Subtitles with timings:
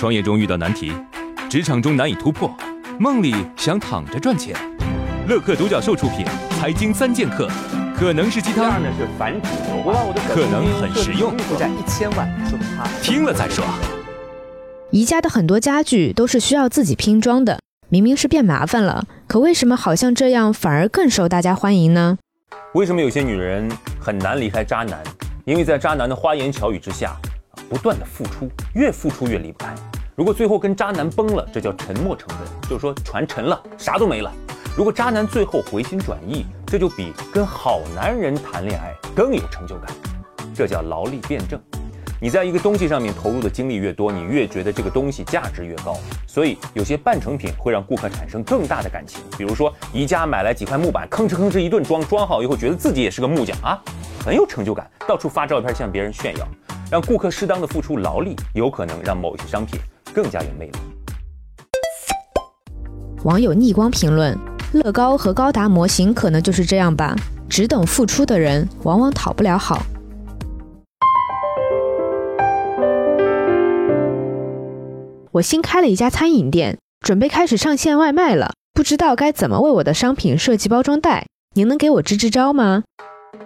[0.00, 0.90] 创业中遇到难题，
[1.50, 2.50] 职场中难以突破，
[2.98, 4.56] 梦里想躺着赚钱。
[5.28, 6.24] 乐客独角兽出品，
[6.58, 7.46] 《财经三剑客》
[7.94, 13.62] 可能是鸡汤，呢是反主流我把我的可能很实用负债一千万，说明他听了再说。
[14.90, 22.16] 宜家的很多家具都是需要自己拼装的，明明是变麻烦了，可为什么好像这样反而更受大家欢迎呢？
[22.72, 24.98] 为什么有些女人很难离开渣男？
[25.44, 27.14] 因为在渣男的花言巧语之下，
[27.68, 29.74] 不断的付出，越付出越离不开。
[30.20, 34.30] 如果最后跟渣男崩了，这叫沉没成本，就是说船沉了，啥都没了。
[34.76, 39.86] 如果渣男最后回心转意，这就比跟好男人谈恋爱更有成就感，
[40.54, 41.58] 这叫劳力辩证。
[42.20, 45.96] 你在一个东西上面投入的精力越多，你越觉得这个东西价值越高。
[46.26, 49.22] 所以有些半成品会让顾客产生更大的感情。
[49.38, 53.82] 比如说宜家买来几块木板，吭哧吭哧一顿装，装好以后觉得自己也是个木匠啊，
[54.22, 56.46] 很有成就感，到处发照片向别人炫耀。
[56.90, 59.80] 让顾客适当的付出劳力，有可能让某些商品
[60.14, 60.72] 更加有魅力。
[63.24, 64.36] 网友逆光评论：
[64.72, 67.14] 乐高和高达模型可能就是这样吧，
[67.48, 69.82] 只等付出的人往往讨不了好。
[75.32, 82.82] 我新开了一家餐饮店，准备开始上线外卖了，不知道该怎么为我的商品设计包装袋，您能给我支支招吗？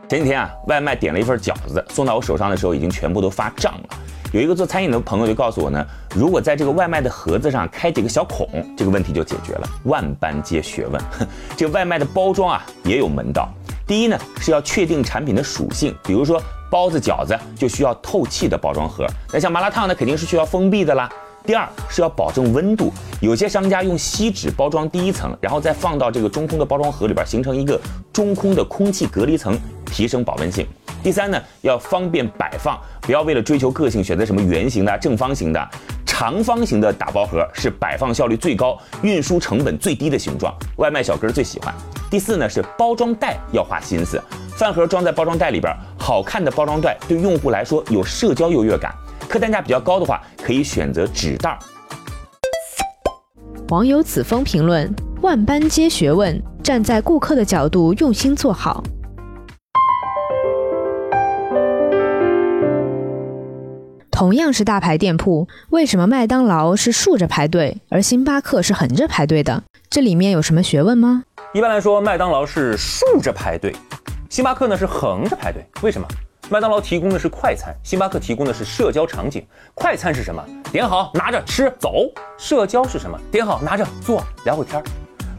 [0.08, 3.88] 前几天啊，外卖点了一份饺子，送到我手上的时候，已经全部都发胀了。
[4.34, 9.68] 有一个做餐饮的朋友就告诉我呢，如果在这个外卖的盒子上开几个小孔，这个问题就解决了。
[9.84, 11.00] 万般皆学问，
[11.56, 13.48] 这外卖的包装啊也有门道。
[13.86, 21.08] 第一呢是要确定产品的属性，比如说包子、饺子就需要透气的包装盒，那像麻辣烫呢肯定是需要封闭的啦。
[21.46, 27.80] 第二是要保证温度，有些商家用锡纸包装第一层，然后再放到这个中空的包装盒里边，形成一个
[28.12, 30.66] 中空的空气隔离层，提升保温性。
[31.04, 35.68] 第三呢，要方便摆放，不要为了追求个性选择什么圆形的、正方形的、
[36.06, 41.74] 长方形的打包盒，是摆放效率最高、运输成本最低的形状，外卖小哥最喜欢。
[42.10, 44.18] 第四呢是包装袋要花心思，
[44.56, 48.90] 饭盒装在包装袋里边，好看的包装袋对用户来说有社交优越感。
[49.28, 51.58] 客单价比较高的话，可以选择纸袋。
[53.68, 54.90] 网友子枫评论：
[55.20, 58.82] 万般皆学问，站在顾客的角度用心做好。
[64.14, 69.60] 同样是大牌店铺，为什么麦当劳是竖着排队，而星巴克是横着排队的？
[69.90, 71.24] 这里面有什么学问吗？
[71.52, 73.74] 一般来说，麦当劳是竖着排队，
[74.30, 75.66] 星巴克呢是横着排队。
[75.82, 76.06] 为什么？
[76.48, 79.44] 麦当劳提供的是快餐，星巴克提供的是社交场景。
[79.74, 80.40] 快餐是什么？
[80.70, 82.04] 点好拿着吃走。
[82.38, 83.18] 社交是什么？
[83.32, 84.84] 点好拿着坐聊会天儿。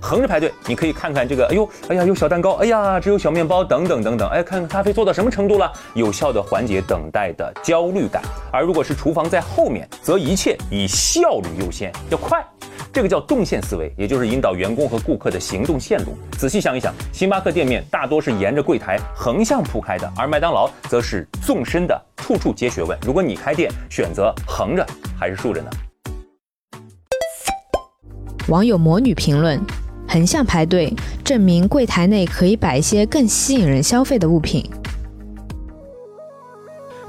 [0.02, 8.22] 横着排队，你可以看看这个，哎呦，哎呀，有小蛋糕，哎呀，只有小面包，等等等等，哎，看看咖啡做到什么程度了，有效的缓解等待的焦虑感。
[8.52, 12.44] 而如果是厨房在后面，则一切以效率优先，要快。
[12.92, 16.16] 这个叫动线思维，也就是引导员工和顾客的行动线路。
[16.38, 22.98] 仔细想一想，星巴克店面大多是沿着柜台横向铺开的，而麦当劳则是纵深的，处处皆学问。
[23.02, 24.86] 如果你开店，选择横着
[25.20, 25.70] 还是竖着呢？
[28.48, 29.60] 网友魔女评论：
[30.16, 30.94] 横向排队，
[31.26, 34.66] 证明柜台内可以摆一些更吸引人消费的物品。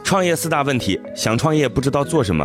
[0.03, 2.45] 创业四大问题：想创业不知道做什么，